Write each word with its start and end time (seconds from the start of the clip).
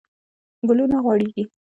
ګلونه 0.67 0.97
غوړیږي 1.03 1.43